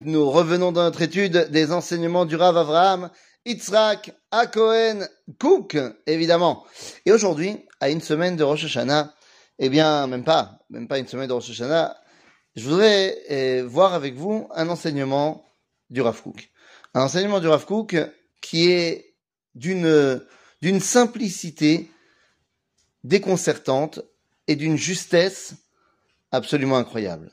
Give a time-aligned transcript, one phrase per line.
[0.00, 3.10] Nous revenons dans notre étude des enseignements du Rav Avraham,
[3.44, 5.08] Yitzhak, Akohen,
[5.40, 6.64] Cook, évidemment.
[7.04, 9.12] Et aujourd'hui, à une semaine de Rosh Hashanah,
[9.58, 11.96] eh bien, même pas, même pas une semaine de Rosh Hashanah,
[12.54, 15.44] je voudrais eh, voir avec vous un enseignement
[15.90, 16.48] du Rav Cook.
[16.94, 17.96] Un enseignement du Rav Cook
[18.40, 19.16] qui est
[19.56, 20.24] d'une,
[20.62, 21.90] d'une simplicité
[23.02, 23.98] déconcertante
[24.46, 25.54] et d'une justesse
[26.30, 27.32] absolument incroyable.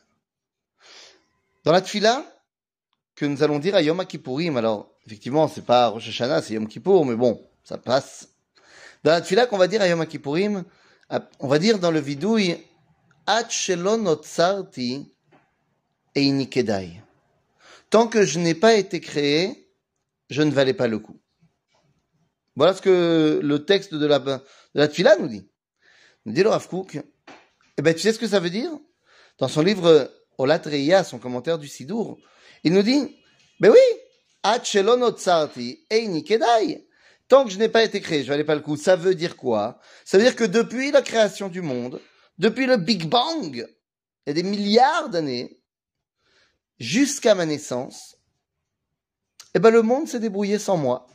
[1.63, 2.25] Dans la tfila,
[3.15, 4.57] que nous allons dire à Yom Kippourim.
[4.57, 8.29] Alors, effectivement, c'est pas Rosh Hashanah, c'est Yom Kippour, mais bon, ça passe.
[9.03, 10.63] Dans la tefila qu'on va dire à Yom Kippourim,
[11.39, 12.57] on va dire dans le vidouille.
[17.89, 19.69] Tant que je n'ai pas été créé,
[20.29, 21.19] je ne valais pas le coup.
[22.55, 25.47] Voilà ce que le texte de la, de nous dit.
[26.25, 26.67] Nous dit le Rav.
[27.77, 28.71] Eh ben, tu sais ce que ça veut dire?
[29.37, 32.17] Dans son livre Olat Reya, son commentaire du Sidour,
[32.63, 33.15] il nous dit,
[33.59, 33.79] ben oui,
[37.27, 38.77] Tant que je n'ai pas été créé, je valais pas le coup.
[38.77, 39.79] Ça veut dire quoi?
[40.03, 41.99] Ça veut dire que depuis la création du monde,
[42.37, 45.59] depuis le Big Bang, il y a des milliards d'années,
[46.79, 48.17] jusqu'à ma naissance,
[49.55, 51.07] eh ben le monde s'est débrouillé sans moi.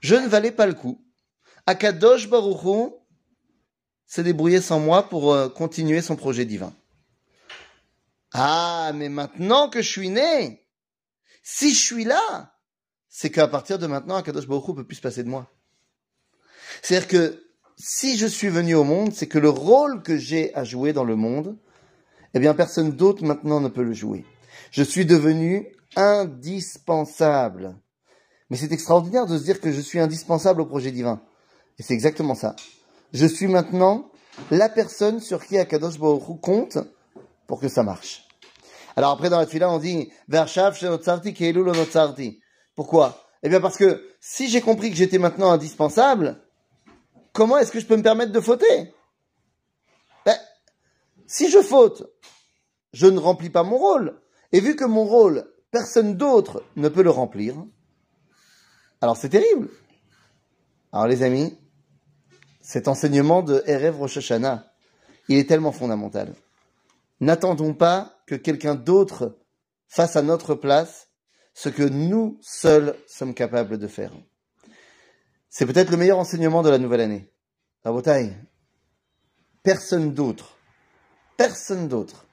[0.00, 1.02] Je ne valais pas le coup.
[1.66, 2.92] Akadosh Baruch
[4.06, 6.74] s'est débrouillé sans moi pour euh, continuer son projet divin.
[8.32, 10.66] Ah, mais maintenant que je suis né,
[11.42, 12.54] si je suis là,
[13.08, 15.50] c'est qu'à partir de maintenant, Akadosh Baruch Hu peut plus se passer de moi.
[16.82, 17.44] C'est-à-dire que
[17.76, 21.04] si je suis venu au monde, c'est que le rôle que j'ai à jouer dans
[21.04, 21.58] le monde,
[22.34, 24.24] eh bien, personne d'autre maintenant ne peut le jouer.
[24.70, 27.76] Je suis devenu indispensable.
[28.48, 31.22] Mais c'est extraordinaire de se dire que je suis indispensable au projet divin.
[31.78, 32.54] Et c'est exactement ça.
[33.12, 34.10] Je suis maintenant
[34.50, 36.78] la personne sur qui Akadosh Baruch compte
[37.50, 38.28] pour que ça marche.
[38.94, 40.78] Alors après, dans la tefila, on dit Vershav
[42.76, 43.26] Pourquoi?
[43.42, 46.40] Eh bien parce que si j'ai compris que j'étais maintenant indispensable,
[47.32, 48.94] comment est-ce que je peux me permettre de fauter?
[50.24, 50.36] Ben,
[51.26, 52.08] Si je faute,
[52.92, 54.20] je ne remplis pas mon rôle.
[54.52, 57.56] Et vu que mon rôle, personne d'autre ne peut le remplir,
[59.00, 59.70] alors c'est terrible.
[60.92, 61.58] Alors les amis,
[62.60, 64.72] cet enseignement de Erev Rosh Hashanah,
[65.26, 66.32] il est tellement fondamental.
[67.20, 69.38] N'attendons pas que quelqu'un d'autre
[69.86, 71.08] fasse à notre place
[71.54, 74.12] ce que nous seuls sommes capables de faire.
[75.48, 77.30] C'est peut-être le meilleur enseignement de la nouvelle année.
[77.84, 78.32] Rabotai,
[79.62, 80.56] personne d'autre,
[81.36, 82.26] personne d'autre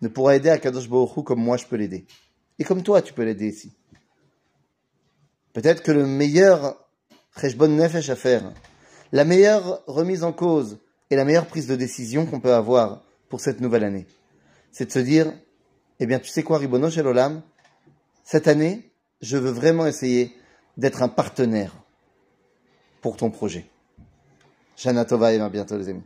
[0.00, 2.06] ne pourra aider Akadosh Baruch comme moi je peux l'aider.
[2.58, 3.72] Et comme toi tu peux l'aider ici.
[5.52, 6.76] Peut-être que le meilleur
[7.40, 8.16] Cheshbon Nefesh à
[9.12, 10.78] la meilleure remise en cause
[11.10, 14.06] et la meilleure prise de décision qu'on peut avoir, pour cette nouvelle année.
[14.72, 15.32] C'est de se dire,
[16.00, 17.42] eh bien, tu sais quoi, Ribono Olam,
[18.24, 18.90] cette année,
[19.20, 20.34] je veux vraiment essayer
[20.76, 21.74] d'être un partenaire
[23.00, 23.66] pour ton projet.
[24.76, 26.02] Shana Tova et à bientôt les amis.